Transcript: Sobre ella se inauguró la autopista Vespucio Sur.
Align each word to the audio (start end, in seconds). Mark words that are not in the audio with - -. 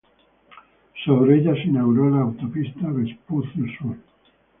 Sobre 1.05 1.37
ella 1.37 1.53
se 1.53 1.65
inauguró 1.65 2.09
la 2.09 2.21
autopista 2.21 2.87
Vespucio 2.87 3.61
Sur. 3.77 3.97